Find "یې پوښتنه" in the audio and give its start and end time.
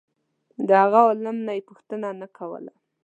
1.57-2.07